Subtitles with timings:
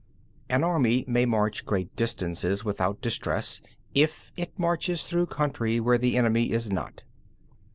[0.47, 0.55] 6.
[0.55, 3.61] An army may march great distances without distress,
[3.93, 7.03] if it marches through country where the enemy is not.